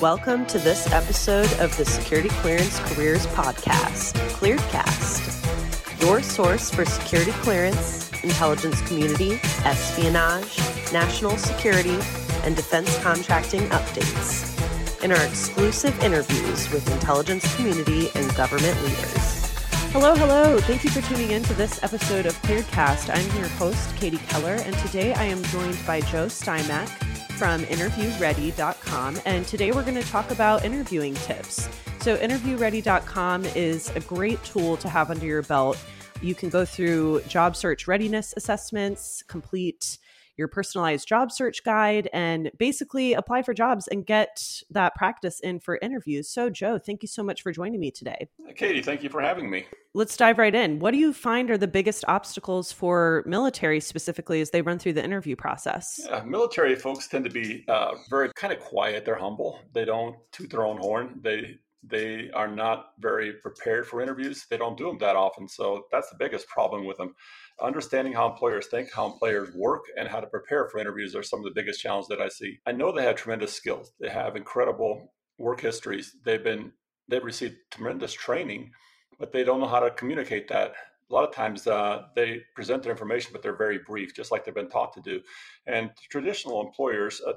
[0.00, 7.32] Welcome to this episode of the Security Clearance Careers Podcast, Clearedcast, your source for security
[7.32, 10.56] clearance, intelligence community, espionage,
[10.92, 11.98] national security,
[12.44, 15.02] and defense contracting updates.
[15.02, 19.50] In our exclusive interviews with intelligence community and government leaders.
[19.90, 20.60] Hello, hello.
[20.60, 23.12] Thank you for tuning in to this episode of Clearedcast.
[23.12, 27.07] I'm your host, Katie Keller, and today I am joined by Joe Stymack
[27.38, 29.16] from interviewready.com.
[29.24, 31.68] And today we're going to talk about interviewing tips.
[32.00, 35.78] So, interviewready.com is a great tool to have under your belt.
[36.20, 39.98] You can go through job search readiness assessments, complete
[40.38, 45.60] your personalized job search guide and basically apply for jobs and get that practice in
[45.60, 46.30] for interviews.
[46.30, 48.28] So, Joe, thank you so much for joining me today.
[48.56, 49.66] Katie, thank you for having me.
[49.94, 50.78] Let's dive right in.
[50.78, 54.92] What do you find are the biggest obstacles for military specifically as they run through
[54.92, 56.00] the interview process?
[56.08, 59.04] Yeah, military folks tend to be uh, very kind of quiet.
[59.04, 59.58] They're humble.
[59.72, 61.18] They don't toot their own horn.
[61.22, 64.46] They they are not very prepared for interviews.
[64.50, 65.48] They don't do them that often.
[65.48, 67.14] So that's the biggest problem with them
[67.62, 71.40] understanding how employers think, how employers work, and how to prepare for interviews are some
[71.40, 72.58] of the biggest challenges that I see.
[72.66, 73.92] I know they have tremendous skills.
[74.00, 76.16] They have incredible work histories.
[76.24, 76.72] They've been
[77.08, 78.70] they've received tremendous training,
[79.18, 80.74] but they don't know how to communicate that.
[81.10, 84.44] A lot of times uh, they present their information, but they're very brief, just like
[84.44, 85.20] they've been taught to do.
[85.66, 87.32] And traditional employers, uh,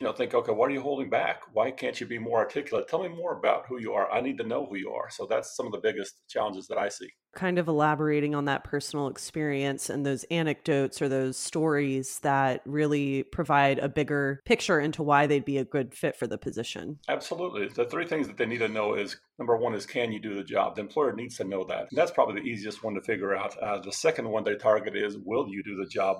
[0.00, 1.42] you know, think, okay, what are you holding back?
[1.52, 2.86] Why can't you be more articulate?
[2.86, 4.10] Tell me more about who you are.
[4.12, 5.10] I need to know who you are.
[5.10, 7.10] So that's some of the biggest challenges that I see.
[7.38, 13.22] Kind of elaborating on that personal experience and those anecdotes or those stories that really
[13.22, 16.98] provide a bigger picture into why they'd be a good fit for the position.
[17.08, 17.68] Absolutely.
[17.68, 20.34] The three things that they need to know is number one is can you do
[20.34, 20.74] the job?
[20.74, 21.86] The employer needs to know that.
[21.90, 23.56] And that's probably the easiest one to figure out.
[23.58, 26.18] Uh, the second one they target is will you do the job?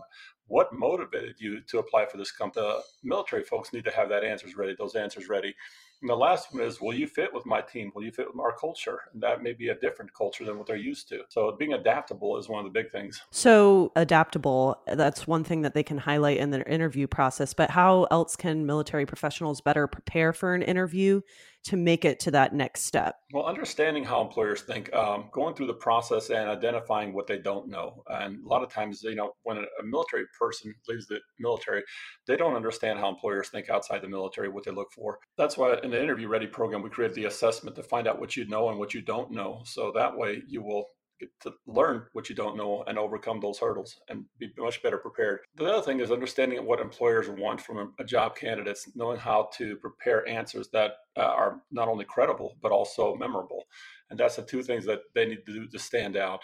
[0.49, 2.67] what motivated you to apply for this company?
[2.67, 5.55] The military folks need to have that answers ready, those answers ready.
[6.01, 7.91] And the last one is, will you fit with my team?
[7.95, 9.01] Will you fit with our culture?
[9.13, 11.23] And that may be a different culture than what they're used to.
[11.29, 13.21] So being adaptable is one of the big things.
[13.31, 17.53] So adaptable, that's one thing that they can highlight in their interview process.
[17.53, 21.21] But how else can military professionals better prepare for an interview
[21.65, 23.17] to make it to that next step?
[23.33, 27.69] Well, understanding how employers think, um, going through the process and identifying what they don't
[27.69, 28.05] know.
[28.07, 31.83] And a lot of times, you know, when a military person leaves the military,
[32.27, 35.19] they don't understand how employers think outside the military, what they look for.
[35.37, 38.37] That's why in the Interview Ready program, we created the assessment to find out what
[38.37, 39.63] you know and what you don't know.
[39.65, 40.85] So that way you will
[41.19, 44.99] get to learn what you don't know and overcome those hurdles and be much better
[44.99, 45.41] prepared.
[45.57, 49.77] The other thing is understanding what employers want from a, job candidate, knowing how to
[49.77, 53.65] prepare answers that uh, are not only credible but also memorable.
[54.11, 56.41] And that's the two things that they need to do to stand out.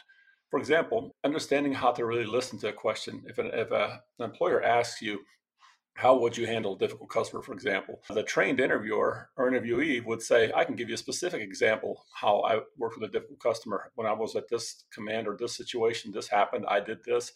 [0.51, 3.23] For example, understanding how to really listen to a question.
[3.27, 5.21] If an, if a, an employer asks you,
[5.95, 8.01] how would you handle a difficult customer, for example?
[8.11, 12.43] The trained interviewer or interviewee would say, I can give you a specific example how
[12.43, 13.91] I worked with a difficult customer.
[13.95, 17.33] When I was at this command or this situation, this happened, I did this,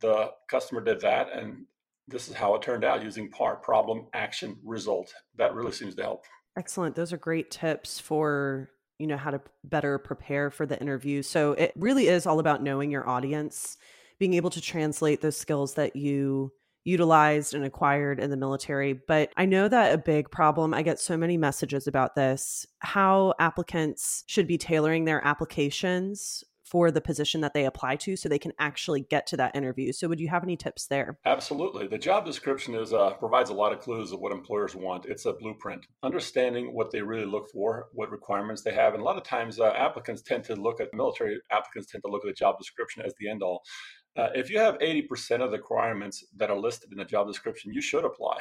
[0.00, 1.66] the customer did that, and
[2.08, 5.14] this is how it turned out using PAR problem, action, result.
[5.36, 6.24] That really seems to help.
[6.58, 6.96] Excellent.
[6.96, 8.68] Those are great tips for
[8.98, 11.22] you know how to better prepare for the interview.
[11.22, 13.76] So it really is all about knowing your audience,
[14.18, 16.52] being able to translate those skills that you
[16.84, 18.92] utilized and acquired in the military.
[18.92, 23.34] But I know that a big problem, I get so many messages about this, how
[23.38, 28.38] applicants should be tailoring their applications for the position that they apply to so they
[28.38, 29.92] can actually get to that interview.
[29.92, 31.18] So would you have any tips there?
[31.26, 31.86] Absolutely.
[31.86, 35.04] The job description is uh, provides a lot of clues of what employers want.
[35.04, 35.86] It's a blueprint.
[36.02, 38.94] Understanding what they really look for, what requirements they have.
[38.94, 42.10] And a lot of times uh, applicants tend to look at military applicants tend to
[42.10, 43.62] look at the job description as the end all.
[44.16, 47.72] Uh, if you have 80% of the requirements that are listed in the job description,
[47.72, 48.38] you should apply.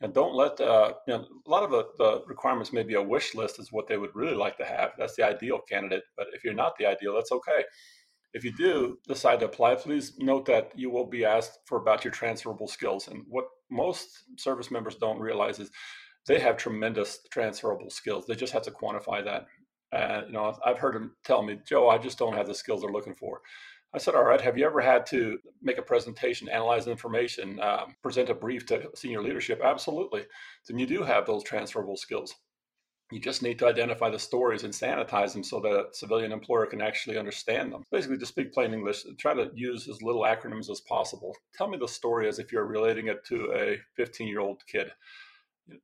[0.00, 3.02] And don't let, uh, you know, a lot of the, the, requirements may be a
[3.02, 4.92] wish list is what they would really like to have.
[4.98, 6.04] That's the ideal candidate.
[6.16, 7.64] But if you're not the ideal, that's okay.
[8.32, 12.04] If you do decide to apply, please note that you will be asked for about
[12.04, 13.08] your transferable skills.
[13.08, 14.08] And what most
[14.38, 15.70] service members don't realize is
[16.26, 18.26] they have tremendous transferable skills.
[18.26, 19.46] They just have to quantify that.
[19.92, 22.82] And, you know, I've heard them tell me, Joe, I just don't have the skills
[22.82, 23.40] they're looking for.
[23.92, 27.96] I said, All right, have you ever had to make a presentation, analyze information, um,
[28.02, 29.60] present a brief to senior leadership?
[29.62, 30.24] Absolutely.
[30.68, 32.34] Then you do have those transferable skills.
[33.10, 36.66] You just need to identify the stories and sanitize them so that a civilian employer
[36.66, 37.82] can actually understand them.
[37.90, 41.36] Basically, to speak plain English, try to use as little acronyms as possible.
[41.56, 44.92] Tell me the story as if you're relating it to a 15 year old kid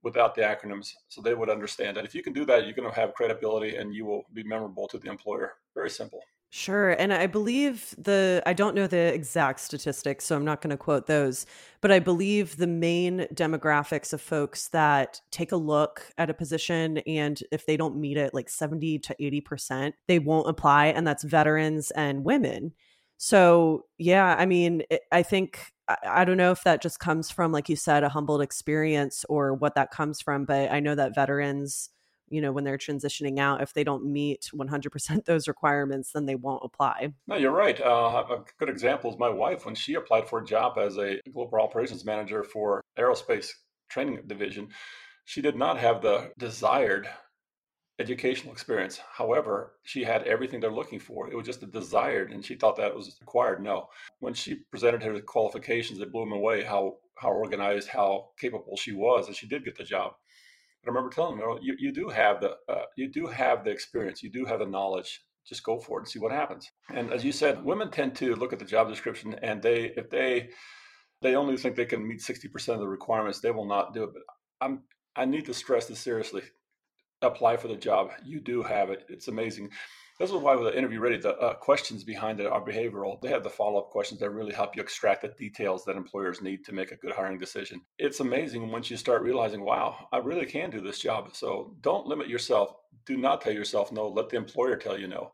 [0.02, 2.88] without the acronyms so they would understand that if you can do that you're going
[2.88, 6.20] to have credibility and you will be memorable to the employer very simple
[6.50, 6.92] Sure.
[6.92, 10.76] And I believe the, I don't know the exact statistics, so I'm not going to
[10.76, 11.44] quote those,
[11.80, 16.98] but I believe the main demographics of folks that take a look at a position
[16.98, 20.86] and if they don't meet it like 70 to 80%, they won't apply.
[20.86, 22.72] And that's veterans and women.
[23.18, 25.72] So, yeah, I mean, I think,
[26.04, 29.52] I don't know if that just comes from, like you said, a humbled experience or
[29.54, 31.90] what that comes from, but I know that veterans,
[32.28, 36.34] you know when they're transitioning out if they don't meet 100% those requirements then they
[36.34, 37.12] won't apply.
[37.26, 37.80] No you're right.
[37.80, 41.20] Uh, a good example is my wife when she applied for a job as a
[41.32, 43.50] global operations manager for aerospace
[43.88, 44.68] training division
[45.24, 47.08] she did not have the desired
[47.98, 49.00] educational experience.
[49.12, 51.28] However she had everything they're looking for.
[51.28, 53.62] It was just the desired and she thought that was required.
[53.62, 53.88] No.
[54.20, 58.92] When she presented her qualifications it blew them away how how organized how capable she
[58.92, 60.12] was and she did get the job
[60.86, 64.22] I remember telling them, you, you do have the uh, you do have the experience,
[64.22, 65.22] you do have the knowledge.
[65.46, 66.70] Just go for it and see what happens.
[66.92, 70.10] And as you said, women tend to look at the job description and they if
[70.10, 70.50] they
[71.22, 74.10] they only think they can meet 60% of the requirements, they will not do it.
[74.12, 74.22] But
[74.60, 74.82] I'm
[75.14, 76.42] I need to stress this seriously.
[77.22, 78.10] Apply for the job.
[78.24, 79.04] You do have it.
[79.08, 79.70] It's amazing.
[80.18, 83.20] This is why with the interview ready, the uh, questions behind it are behavioral.
[83.20, 86.40] They have the follow up questions that really help you extract the details that employers
[86.40, 87.82] need to make a good hiring decision.
[87.98, 91.36] It's amazing once you start realizing, wow, I really can do this job.
[91.36, 92.74] So don't limit yourself.
[93.04, 94.08] Do not tell yourself no.
[94.08, 95.32] Let the employer tell you no.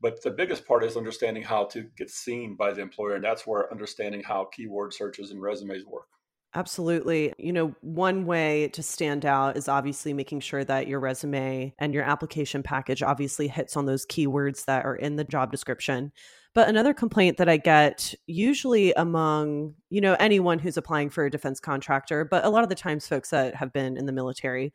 [0.00, 3.14] But the biggest part is understanding how to get seen by the employer.
[3.14, 6.08] And that's where understanding how keyword searches and resumes work.
[6.56, 7.34] Absolutely.
[7.36, 11.92] You know, one way to stand out is obviously making sure that your resume and
[11.92, 16.12] your application package obviously hits on those keywords that are in the job description.
[16.54, 21.30] But another complaint that I get usually among, you know, anyone who's applying for a
[21.30, 24.72] defense contractor, but a lot of the times folks that have been in the military,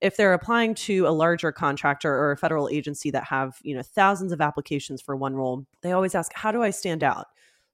[0.00, 3.82] if they're applying to a larger contractor or a federal agency that have, you know,
[3.82, 7.26] thousands of applications for one role, they always ask, how do I stand out?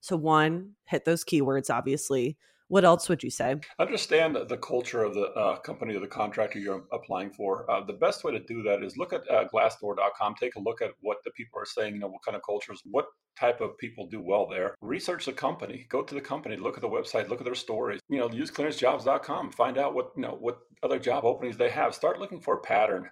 [0.03, 2.37] So one, hit those keywords obviously
[2.69, 3.57] what else would you say?
[3.79, 7.71] Understand the culture of the uh, company or the contractor you're applying for.
[7.71, 10.83] Uh, the best way to do that is look at uh, glassdoor.com, take a look
[10.83, 13.07] at what the people are saying, you know, what kind of cultures, what
[13.39, 14.75] type of people do well there.
[14.81, 18.01] Research the company, go to the company, look at the website, look at their stories.
[18.09, 21.95] You know, use clearancejobs.com, find out what, you know, what other job openings they have.
[21.95, 23.09] Start looking for a pattern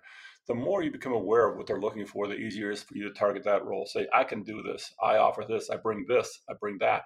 [0.46, 2.96] the more you become aware of what they're looking for, the easier it is for
[2.96, 3.86] you to target that role.
[3.86, 4.92] Say, I can do this.
[5.02, 5.70] I offer this.
[5.70, 6.40] I bring this.
[6.50, 7.04] I bring that.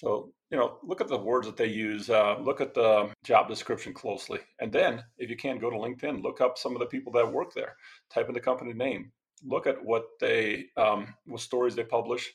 [0.00, 3.48] So, you know, look at the words that they use, uh, look at the job
[3.48, 4.38] description closely.
[4.58, 7.30] And then, if you can, go to LinkedIn, look up some of the people that
[7.30, 7.76] work there,
[8.08, 9.12] type in the company name,
[9.44, 12.32] look at what they, um, what stories they publish.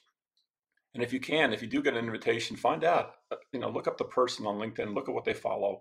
[0.93, 3.71] And if you can, if you do get an invitation, find out, uh, you know,
[3.71, 5.79] look up the person on LinkedIn, look at what they follow,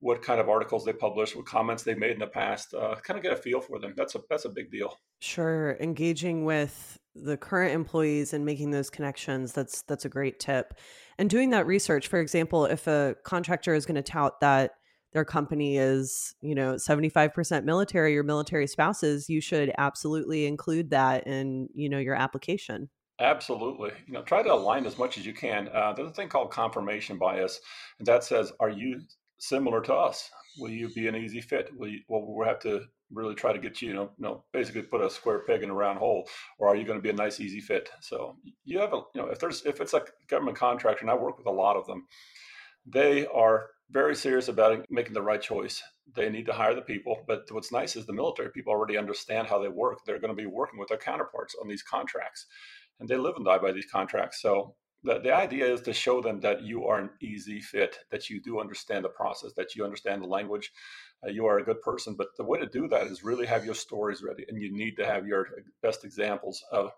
[0.00, 3.16] what kind of articles they publish, what comments they made in the past, uh, kind
[3.16, 3.94] of get a feel for them.
[3.96, 4.98] That's a that's a big deal.
[5.20, 10.74] Sure, engaging with the current employees and making those connections that's that's a great tip.
[11.18, 14.72] And doing that research, for example, if a contractor is going to tout that
[15.12, 21.26] their company is, you know, 75% military or military spouses, you should absolutely include that
[21.26, 22.88] in, you know, your application.
[23.20, 23.92] Absolutely.
[24.06, 25.68] You know, try to align as much as you can.
[25.68, 27.60] Uh, there's a thing called confirmation bias,
[27.98, 29.00] and that says, are you
[29.38, 30.30] similar to us?
[30.58, 31.70] Will you be an easy fit?
[31.76, 34.44] Will you, well, we'll have to really try to get you, you know, you know,
[34.52, 36.28] basically put a square peg in a round hole,
[36.58, 37.90] or are you going to be a nice, easy fit?
[38.00, 41.14] So you have a, you know, if there's, if it's a government contractor, and I
[41.14, 42.06] work with a lot of them,
[42.86, 45.82] they are very serious about making the right choice.
[46.14, 49.46] They need to hire the people, but what's nice is the military people already understand
[49.46, 49.98] how they work.
[50.04, 52.46] They're going to be working with their counterparts on these contracts,
[52.98, 54.40] and they live and die by these contracts.
[54.40, 58.30] So the, the idea is to show them that you are an easy fit, that
[58.30, 60.72] you do understand the process, that you understand the language,
[61.24, 62.14] uh, you are a good person.
[62.14, 64.96] But the way to do that is really have your stories ready, and you need
[64.96, 65.48] to have your
[65.82, 66.92] best examples of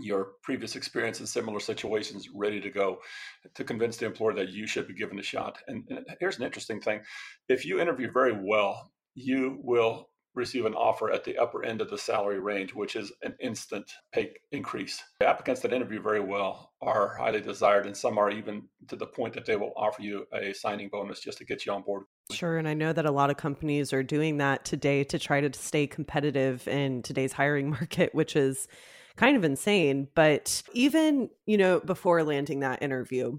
[0.00, 2.98] your previous experience in similar situations ready to go
[3.54, 5.58] to convince the employer that you should be given a shot.
[5.68, 7.00] And, and here's an interesting thing
[7.48, 11.90] if you interview very well, you will receive an offer at the upper end of
[11.90, 15.02] the salary range, which is an instant pay increase.
[15.20, 19.06] The applicants that interview very well are highly desired, and some are even to the
[19.06, 22.04] point that they will offer you a signing bonus just to get you on board.
[22.30, 22.58] Sure.
[22.58, 25.52] And I know that a lot of companies are doing that today to try to
[25.52, 28.68] stay competitive in today's hiring market, which is
[29.16, 30.08] kind of insane.
[30.14, 33.38] But even, you know, before landing that interview,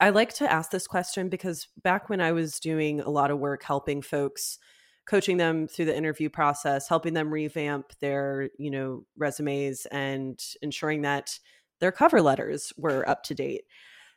[0.00, 3.38] I like to ask this question because back when I was doing a lot of
[3.38, 4.58] work helping folks
[5.06, 11.02] coaching them through the interview process, helping them revamp their, you know, resumes and ensuring
[11.02, 11.38] that
[11.80, 13.64] their cover letters were up to date.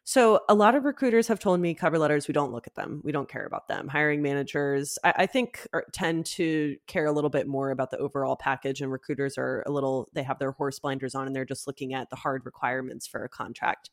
[0.07, 3.01] So, a lot of recruiters have told me cover letters, we don't look at them.
[3.03, 3.87] We don't care about them.
[3.87, 7.97] Hiring managers, I, I think, are, tend to care a little bit more about the
[7.97, 11.43] overall package, and recruiters are a little, they have their horse blinders on and they're
[11.43, 13.89] just looking at the hard requirements for a contract.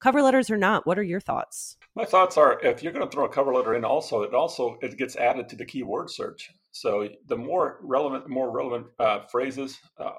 [0.00, 1.76] Cover letters or not, what are your thoughts?
[1.96, 4.78] My thoughts are if you're going to throw a cover letter in also, it also
[4.80, 6.50] it gets added to the keyword search.
[6.70, 10.12] So the more relevant, more relevant uh, phrases, uh,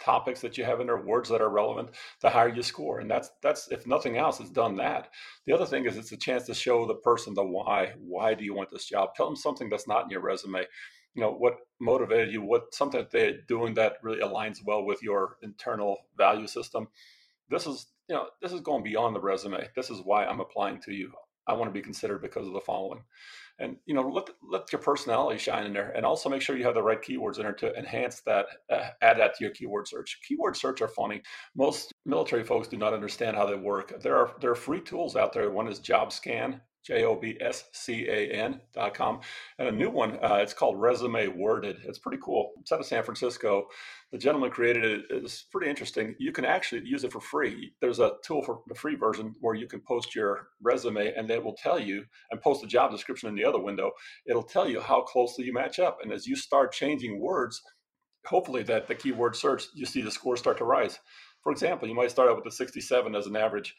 [0.00, 3.00] topics that you have in there, words that are relevant, the higher you score.
[3.00, 5.08] And that's that's if nothing else, it's done that.
[5.46, 7.94] The other thing is it's a chance to show the person the why.
[7.98, 9.14] Why do you want this job?
[9.16, 10.64] Tell them something that's not in your resume.
[11.14, 15.02] You know what motivated you, what something that they're doing that really aligns well with
[15.02, 16.88] your internal value system.
[17.50, 19.68] This is you know this is going beyond the resume.
[19.76, 21.12] This is why I'm applying to you.
[21.46, 23.02] I want to be considered because of the following.
[23.58, 26.64] And you know let let your personality shine in there and also make sure you
[26.64, 29.86] have the right keywords in there to enhance that uh, add that to your keyword
[29.86, 30.18] search.
[30.26, 31.22] Keyword search are funny.
[31.54, 34.02] Most military folks do not understand how they work.
[34.02, 35.50] There are there are free tools out there.
[35.50, 35.78] One is
[36.84, 39.20] jobscan J-O-B-S-C-A-N dot com.
[39.58, 41.78] And a new one, uh, it's called Resume Worded.
[41.84, 42.52] It's pretty cool.
[42.60, 43.66] It's out of San Francisco.
[44.12, 45.04] The gentleman created it.
[45.10, 46.14] It's pretty interesting.
[46.18, 47.72] You can actually use it for free.
[47.80, 51.42] There's a tool for the free version where you can post your resume and it
[51.42, 53.90] will tell you, and post a job description in the other window.
[54.26, 55.98] It'll tell you how closely you match up.
[56.02, 57.60] And as you start changing words,
[58.26, 60.98] hopefully that the keyword search, you see the scores start to rise.
[61.42, 63.74] For example, you might start out with a 67 as an average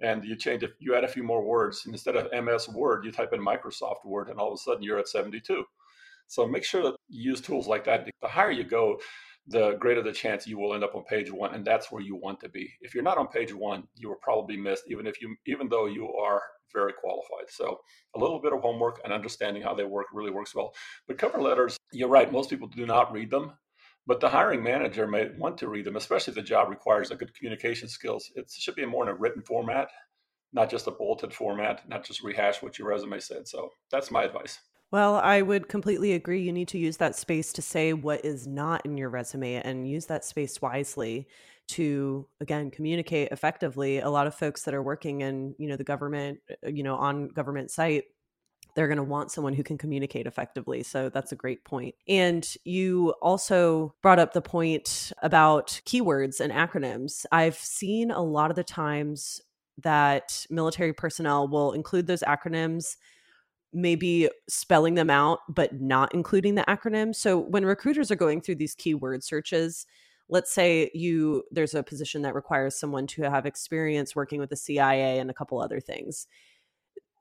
[0.00, 1.84] and you change it, you add a few more words.
[1.86, 4.98] Instead of MS Word, you type in Microsoft Word, and all of a sudden you're
[4.98, 5.64] at 72.
[6.26, 8.08] So make sure that you use tools like that.
[8.22, 9.00] The higher you go,
[9.46, 12.14] the greater the chance you will end up on page one, and that's where you
[12.14, 12.72] want to be.
[12.80, 15.86] If you're not on page one, you will probably missed, even if you, even though
[15.86, 16.40] you are
[16.72, 17.48] very qualified.
[17.48, 17.80] So
[18.14, 20.72] a little bit of homework and understanding how they work really works well.
[21.08, 22.30] But cover letters, you're right.
[22.30, 23.52] Most people do not read them.
[24.10, 27.14] But the hiring manager may want to read them, especially if the job requires a
[27.14, 28.28] good communication skills.
[28.34, 29.88] It should be more in a written format,
[30.52, 33.46] not just a bulleted format, not just rehash what your resume said.
[33.46, 34.58] So that's my advice.
[34.90, 36.42] Well, I would completely agree.
[36.42, 39.88] You need to use that space to say what is not in your resume and
[39.88, 41.28] use that space wisely
[41.68, 44.00] to again communicate effectively.
[44.00, 46.96] A lot of folks that are working in, you know, the government, uh, you know,
[46.96, 48.06] on government site
[48.74, 50.82] they're going to want someone who can communicate effectively.
[50.82, 51.94] So that's a great point.
[52.08, 57.26] And you also brought up the point about keywords and acronyms.
[57.32, 59.40] I've seen a lot of the times
[59.82, 62.96] that military personnel will include those acronyms
[63.72, 68.56] maybe spelling them out but not including the acronym so when recruiters are going through
[68.56, 69.86] these keyword searches
[70.28, 74.56] let's say you there's a position that requires someone to have experience working with the
[74.56, 76.26] CIA and a couple other things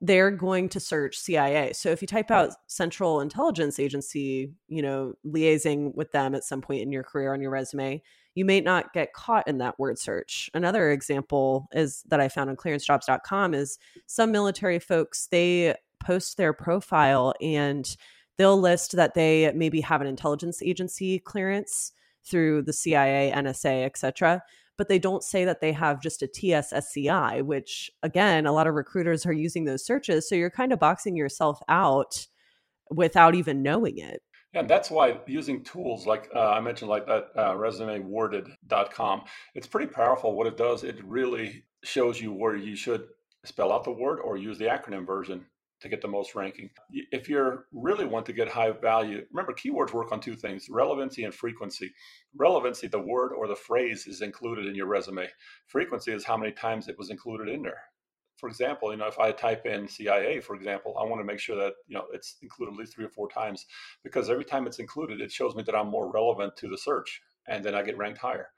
[0.01, 1.73] they're going to search CIA.
[1.73, 6.61] So if you type out Central Intelligence Agency, you know, liaising with them at some
[6.61, 8.01] point in your career on your resume,
[8.35, 10.49] you may not get caught in that word search.
[10.53, 16.53] Another example is that I found on clearancejobs.com is some military folks, they post their
[16.53, 17.97] profile and
[18.37, 21.91] they'll list that they maybe have an intelligence agency clearance
[22.23, 24.41] through the CIA, NSA, etc
[24.79, 28.75] but they don't say that they have just a TSSCI, which again, a lot of
[28.75, 30.27] recruiters are using those searches.
[30.27, 32.25] So you're kind of boxing yourself out
[32.89, 34.21] without even knowing it.
[34.53, 39.91] And that's why using tools like uh, I mentioned, like that uh, resumeworded.com, it's pretty
[39.91, 40.33] powerful.
[40.33, 43.05] What it does, it really shows you where you should
[43.43, 45.45] spell out the word or use the acronym version
[45.81, 46.69] to get the most ranking.
[46.91, 51.23] If you really want to get high value, remember keywords work on two things relevancy
[51.23, 51.91] and frequency.
[52.35, 55.27] Relevancy, the word or the phrase is included in your resume.
[55.67, 57.81] Frequency is how many times it was included in there.
[58.37, 61.39] For example, you know, if I type in CIA, for example, I want to make
[61.39, 63.65] sure that, you know, it's included at least three or four times
[64.03, 67.21] because every time it's included, it shows me that I'm more relevant to the search
[67.47, 68.49] and then I get ranked higher.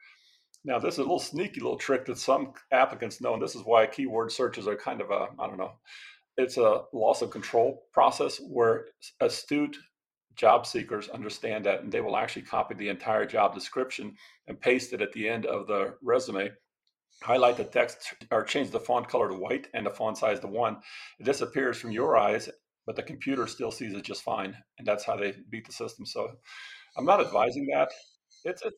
[0.63, 3.63] Now, this is a little sneaky little trick that some applicants know, and this is
[3.63, 5.73] why keyword searches are kind of a, I don't know,
[6.41, 8.88] it's a loss of control process where
[9.19, 9.77] astute
[10.36, 14.15] job seekers understand that and they will actually copy the entire job description
[14.48, 16.50] and paste it at the end of the resume.
[17.21, 20.48] Highlight the text or change the font color to white and the font size to
[20.48, 20.77] one.
[21.19, 22.50] It disappears from your eyes
[22.88, 26.05] but the computer still sees it just fine and that's how they beat the system.
[26.05, 26.31] So
[26.98, 27.89] i'm not advising that.
[28.43, 28.71] It's, a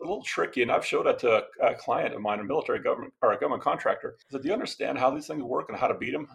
[0.00, 3.12] little tricky and i've showed that to a, a client of mine a military government
[3.20, 4.16] or a government contractor.
[4.16, 6.28] I said, do you understand how these things work and how to beat them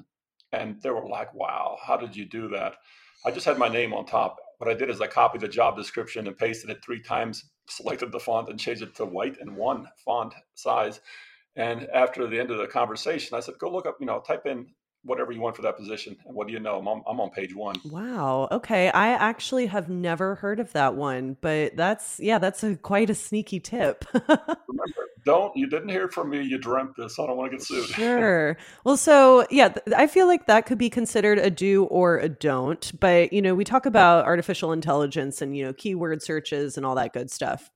[0.54, 2.76] and they were like, wow, how did you do that?
[3.26, 4.38] I just had my name on top.
[4.60, 8.12] What I did is I copied the job description and pasted it three times, selected
[8.12, 11.02] the font and changed it to white and one font size.
[11.56, 14.46] And after the end of the conversation, I said, go look up, you know, type
[14.46, 14.68] in
[15.04, 16.16] whatever you want for that position.
[16.26, 16.80] And what do you know?
[16.80, 17.76] I'm on, I'm on page one.
[17.86, 18.48] Wow.
[18.52, 18.90] Okay.
[18.90, 23.16] I actually have never heard of that one, but that's, yeah, that's a quite a
[23.16, 24.06] sneaky tip.
[24.14, 26.42] Remember, don't, you didn't hear from me.
[26.42, 27.20] You dreamt this.
[27.20, 27.86] I don't want to get sued.
[27.88, 28.58] Sure.
[28.86, 32.92] Well, so yeah, I feel like that could be considered a do or a don't.
[33.00, 36.96] But, you know, we talk about artificial intelligence and, you know, keyword searches and all
[36.96, 37.70] that good stuff.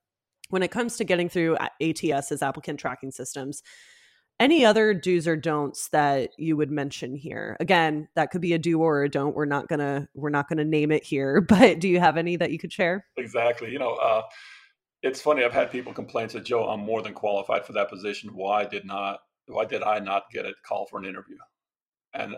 [0.49, 3.63] When it comes to getting through ATS as applicant tracking systems,
[4.39, 7.57] any other do's or don'ts that you would mention here?
[7.59, 9.35] Again, that could be a do or a don't.
[9.35, 12.51] We're not gonna we're not gonna name it here, but do you have any that
[12.51, 13.05] you could share?
[13.17, 13.71] Exactly.
[13.71, 14.23] You know, uh,
[15.01, 15.43] it's funny.
[15.43, 18.31] I've had people complain that Joe, I'm more than qualified for that position.
[18.33, 19.19] Why did not?
[19.47, 21.37] Why did I not get a call for an interview?
[22.13, 22.35] And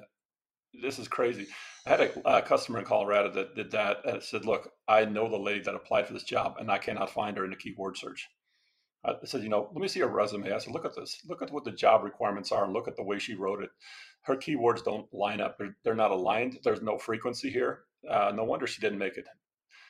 [0.81, 1.47] this is crazy.
[1.85, 5.29] I had a, a customer in Colorado that did that and said, "Look, I know
[5.29, 7.97] the lady that applied for this job, and I cannot find her in the keyword
[7.97, 8.27] search."
[9.05, 10.51] I said, you know, let me see her resume.
[10.51, 11.21] I said, look at this.
[11.27, 13.69] Look at what the job requirements are and look at the way she wrote it.
[14.23, 15.57] Her keywords don't line up.
[15.57, 16.59] They're, they're not aligned.
[16.63, 17.83] There's no frequency here.
[18.09, 19.25] Uh, no wonder she didn't make it.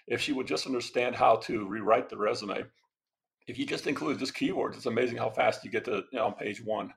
[0.08, 2.66] If she would just understand how to rewrite the resume,
[3.48, 6.28] if you just include just keywords, it's amazing how fast you get to you know,
[6.28, 6.94] on page one.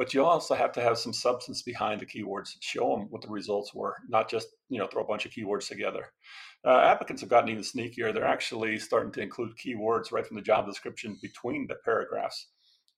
[0.00, 2.56] But you also have to have some substance behind the keywords.
[2.60, 5.68] Show them what the results were, not just you know throw a bunch of keywords
[5.68, 6.06] together.
[6.64, 8.10] Uh, applicants have gotten even sneakier.
[8.10, 12.46] They're actually starting to include keywords right from the job description between the paragraphs.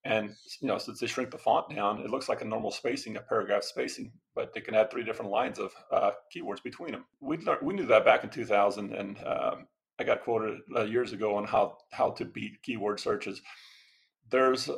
[0.05, 0.31] And
[0.61, 3.21] you know, since they shrink the font down, it looks like a normal spacing, a
[3.21, 7.05] paragraph spacing, but they can add three different lines of uh, keywords between them.
[7.21, 9.57] We learned, we knew that back in 2000, and uh,
[9.99, 13.43] I got quoted uh, years ago on how how to beat keyword searches.
[14.31, 14.71] There's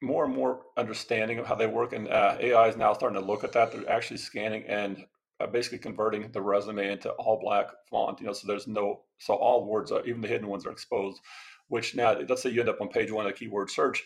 [0.00, 3.26] more and more understanding of how they work, and uh, AI is now starting to
[3.26, 3.72] look at that.
[3.72, 5.04] They're actually scanning and
[5.40, 8.20] uh, basically converting the resume into all black font.
[8.20, 11.20] You know, so there's no so all words, are, even the hidden ones, are exposed.
[11.68, 14.02] Which now, let's say you end up on page one of the keyword search,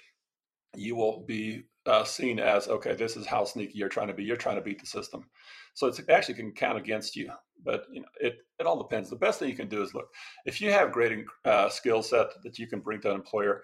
[0.74, 2.94] you will be uh, seen as okay.
[2.94, 4.24] This is how sneaky you're trying to be.
[4.24, 5.26] You're trying to beat the system.
[5.74, 7.30] So it actually can count against you.
[7.64, 9.10] But you know, it it all depends.
[9.10, 10.08] The best thing you can do is look
[10.44, 13.62] if you have great uh, skill set that you can bring to an employer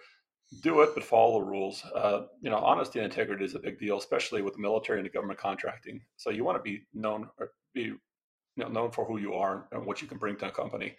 [0.62, 1.82] do it, but follow the rules.
[1.94, 5.06] Uh, you know, honesty and integrity is a big deal, especially with the military and
[5.06, 6.00] the government contracting.
[6.16, 7.98] So you want to be known or be you
[8.56, 10.96] know, known for who you are and what you can bring to a company.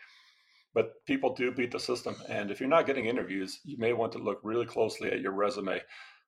[0.74, 4.12] But people do beat the system, and if you're not getting interviews, you may want
[4.12, 5.82] to look really closely at your resume.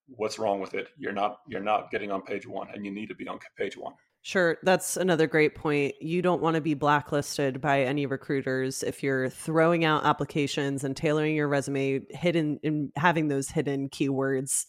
[0.07, 0.89] What's wrong with it?
[0.97, 3.77] You're not you're not getting on page one, and you need to be on page
[3.77, 3.93] one.
[4.23, 5.95] Sure, that's another great point.
[5.99, 10.95] You don't want to be blacklisted by any recruiters if you're throwing out applications and
[10.95, 14.65] tailoring your resume hidden and having those hidden keywords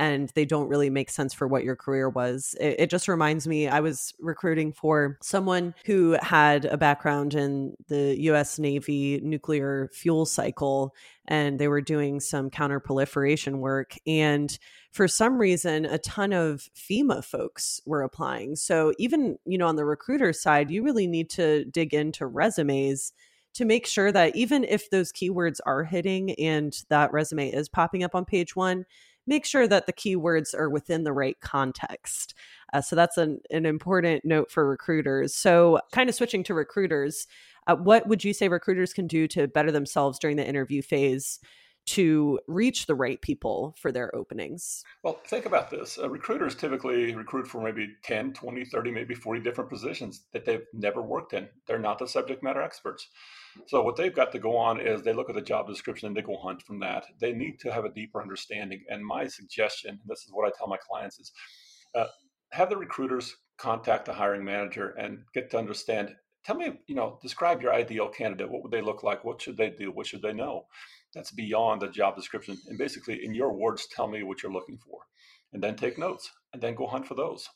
[0.00, 2.56] and they don't really make sense for what your career was.
[2.58, 7.76] It, it, just reminds me, I was recruiting for someone who had a background in
[7.88, 10.94] the US Navy nuclear fuel cycle,
[11.28, 13.94] and they were doing some counterproliferation work.
[14.06, 14.58] And
[14.90, 18.56] for some reason, a ton of FEMA folks were applying.
[18.56, 23.12] So even, you know, on the recruiter side, you really need to dig into resumes
[23.52, 28.02] to make sure that even if those keywords are hitting and that resume is popping
[28.02, 28.86] up on page one,
[29.26, 32.34] make sure that the keywords are within the right context.
[32.72, 35.34] Uh, so that's an, an important note for recruiters.
[35.34, 37.26] So, kind of switching to recruiters,
[37.66, 41.40] uh, what would you say recruiters can do to better themselves during the interview phase
[41.90, 44.84] to reach the right people for their openings?
[45.02, 45.98] Well, think about this.
[45.98, 50.64] Uh, recruiters typically recruit for maybe 10, 20, 30, maybe 40 different positions that they've
[50.72, 51.48] never worked in.
[51.66, 53.08] They're not the subject matter experts.
[53.66, 56.16] So what they've got to go on is they look at the job description and
[56.16, 57.06] they go hunt from that.
[57.20, 58.84] They need to have a deeper understanding.
[58.88, 61.32] And my suggestion, this is what I tell my clients, is
[61.96, 62.06] uh,
[62.52, 66.14] have the recruiters contact the hiring manager and get to understand.
[66.44, 68.48] Tell me, you know, describe your ideal candidate.
[68.48, 69.24] What would they look like?
[69.24, 69.90] What should they do?
[69.90, 70.66] What should they know?
[71.14, 72.58] That's beyond the job description.
[72.68, 75.00] And basically, in your words, tell me what you're looking for,
[75.52, 77.48] and then take notes, and then go hunt for those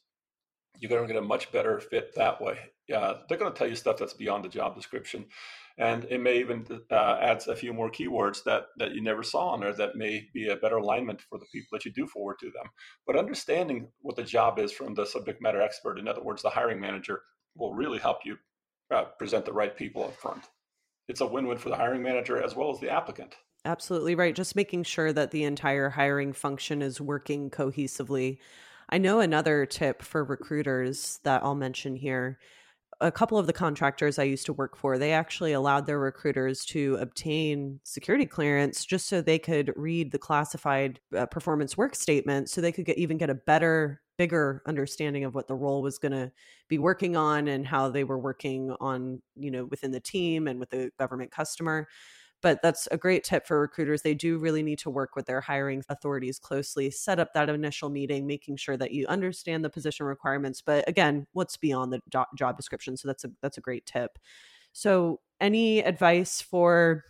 [0.80, 2.58] you're going to get a much better fit that way.
[2.88, 5.26] They're going to tell you stuff that's beyond the job description
[5.78, 9.48] and it may even uh, adds a few more keywords that that you never saw
[9.48, 12.36] on there that may be a better alignment for the people that you do forward
[12.38, 12.66] to them
[13.06, 16.50] but understanding what the job is from the subject matter expert in other words the
[16.50, 17.22] hiring manager
[17.56, 18.36] will really help you
[18.94, 20.44] uh, present the right people up front
[21.08, 23.36] it's a win-win for the hiring manager as well as the applicant.
[23.64, 24.34] Absolutely right.
[24.34, 28.38] Just making sure that the entire hiring function is working cohesively.
[28.90, 32.38] I know another tip for recruiters that i'll mention here.
[33.00, 36.64] A couple of the contractors I used to work for, they actually allowed their recruiters
[36.66, 42.50] to obtain security clearance just so they could read the classified uh, performance work statement
[42.50, 45.98] so they could get, even get a better bigger understanding of what the role was
[45.98, 46.30] going to
[46.68, 50.60] be working on and how they were working on you know within the team and
[50.60, 51.86] with the government customer
[52.44, 54.02] but that's a great tip for recruiters.
[54.02, 57.88] They do really need to work with their hiring authorities closely, set up that initial
[57.88, 60.60] meeting, making sure that you understand the position requirements.
[60.60, 62.02] But again, what's beyond the
[62.36, 62.98] job description?
[62.98, 64.18] So that's a that's a great tip.
[64.74, 67.04] So, any advice for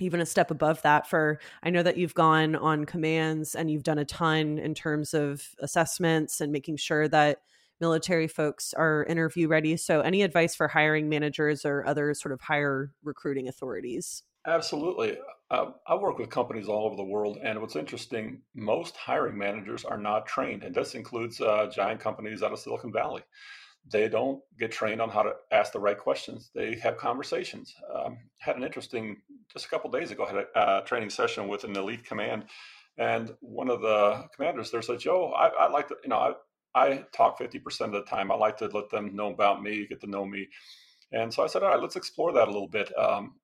[0.00, 3.82] even a step above that for i know that you've gone on commands and you've
[3.82, 7.38] done a ton in terms of assessments and making sure that
[7.80, 9.76] military folks are interview ready.
[9.76, 14.22] So any advice for hiring managers or other sort of higher recruiting authorities?
[14.46, 15.18] Absolutely.
[15.48, 19.84] Uh, i work with companies all over the world and what's interesting most hiring managers
[19.84, 23.22] are not trained and this includes uh, giant companies out of silicon valley
[23.90, 26.50] they don't get trained on how to ask the right questions.
[26.54, 27.74] They have conversations.
[27.94, 29.18] Um, had an interesting,
[29.52, 32.46] just a couple days ago, had a training session with an elite command,
[32.98, 36.34] and one of the commanders there said, "Joe, I, I like to, you know,
[36.74, 38.32] I, I talk fifty percent of the time.
[38.32, 40.48] I like to let them know about me, get to know me."
[41.12, 42.96] And so I said, "All right, let's explore that a little bit.
[42.98, 43.34] Um,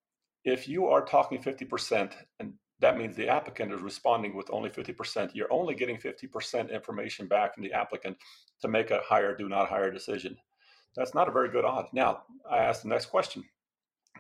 [0.44, 4.68] if you are talking fifty percent and that means the applicant is responding with only
[4.68, 5.30] 50%.
[5.34, 8.18] You're only getting 50% information back from the applicant
[8.60, 10.36] to make a hire, do not hire decision.
[10.96, 11.88] That's not a very good odds.
[11.92, 13.44] Now, I ask the next question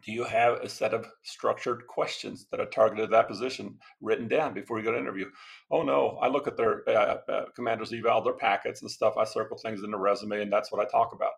[0.04, 4.28] Do you have a set of structured questions that are targeted at that position written
[4.28, 5.26] down before you go to interview?
[5.70, 9.16] Oh, no, I look at their uh, uh, commander's eval, their packets and stuff.
[9.18, 11.32] I circle things in the resume, and that's what I talk about.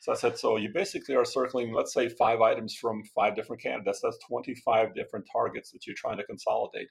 [0.00, 3.62] So I said, so you basically are circling, let's say, five items from five different
[3.62, 4.00] candidates.
[4.02, 6.88] That's 25 different targets that you're trying to consolidate.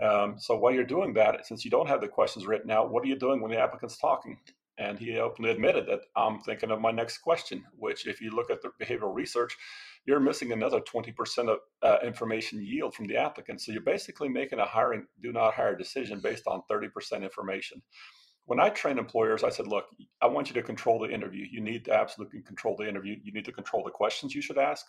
[0.00, 3.04] Um, so while you're doing that, since you don't have the questions written out, what
[3.04, 4.38] are you doing when the applicant's talking?
[4.78, 8.50] And he openly admitted that I'm thinking of my next question, which, if you look
[8.50, 9.54] at the behavioral research,
[10.06, 13.60] you're missing another 20% of uh, information yield from the applicant.
[13.60, 17.82] So you're basically making a hiring, do not hire decision based on 30% information
[18.46, 19.84] when I train employers, I said, look,
[20.20, 21.46] I want you to control the interview.
[21.50, 23.16] You need to absolutely control the interview.
[23.22, 24.84] You need to control the questions you should ask.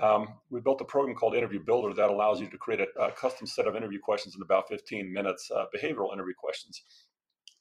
[0.00, 3.12] Um, we built a program called Interview Builder that allows you to create a, a
[3.12, 6.82] custom set of interview questions in about 15 minutes, uh, behavioral interview questions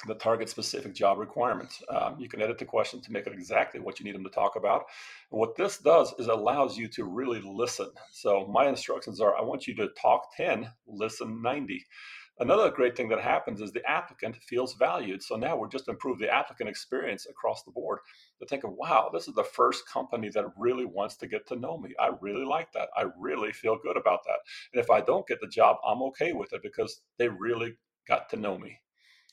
[0.06, 1.82] that target specific job requirements.
[1.89, 4.30] Um, you can edit the question to make it exactly what you need them to
[4.30, 4.86] talk about.
[5.32, 7.89] And what this does is allows you to really listen.
[8.12, 11.84] So my instructions are I want you to talk 10, listen 90.
[12.39, 15.23] Another great thing that happens is the applicant feels valued.
[15.23, 18.00] So now we're just improve the applicant experience across the board.
[18.39, 21.56] To think of, wow, this is the first company that really wants to get to
[21.56, 21.95] know me.
[22.00, 22.89] I really like that.
[22.95, 24.38] I really feel good about that.
[24.73, 27.76] And if I don't get the job, I'm okay with it because they really
[28.08, 28.80] got to know me.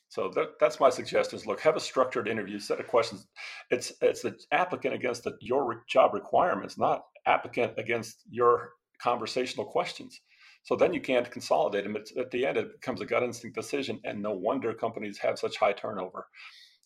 [0.09, 3.27] So that, that's my suggestion: is look, have a structured interview, set of questions.
[3.69, 10.21] It's it's the applicant against the, your job requirements, not applicant against your conversational questions.
[10.65, 11.95] So then you can't consolidate them.
[11.95, 15.37] It's, at the end, it becomes a gut instinct decision, and no wonder companies have
[15.37, 16.25] such high turnover.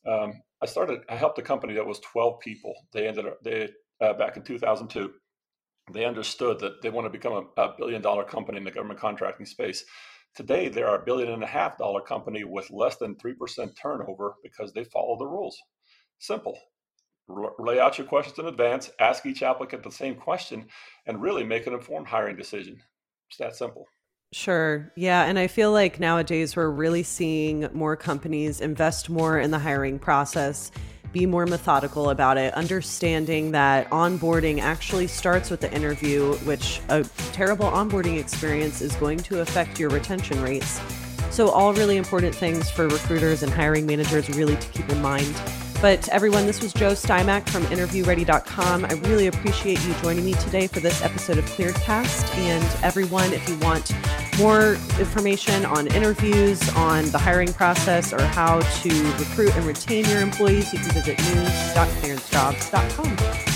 [0.06, 2.74] Um, I started, I helped a company that was 12 people.
[2.92, 3.70] They ended up, they
[4.02, 5.14] uh, back in 2002.
[5.94, 9.00] They understood that they want to become a, a billion dollar company in the government
[9.00, 9.86] contracting space.
[10.36, 14.74] Today, they're a billion and a half dollar company with less than 3% turnover because
[14.74, 15.58] they follow the rules.
[16.20, 16.60] Simple.
[17.60, 20.68] Lay out your questions in advance, ask each applicant the same question,
[21.06, 22.82] and really make an informed hiring decision.
[23.30, 23.88] It's that simple.
[24.32, 24.92] Sure.
[24.96, 25.26] Yeah.
[25.26, 29.98] And I feel like nowadays we're really seeing more companies invest more in the hiring
[29.98, 30.72] process,
[31.12, 37.04] be more methodical about it, understanding that onboarding actually starts with the interview, which a
[37.32, 40.80] terrible onboarding experience is going to affect your retention rates.
[41.32, 45.34] So, all really important things for recruiters and hiring managers really to keep in mind.
[45.82, 48.86] But everyone, this was Joe Stymack from interviewready.com.
[48.86, 52.36] I really appreciate you joining me today for this episode of Clearedcast.
[52.36, 53.94] And everyone, if you want
[54.38, 60.20] more information on interviews, on the hiring process, or how to recruit and retain your
[60.20, 63.49] employees, you can visit news.clearancejobs.com.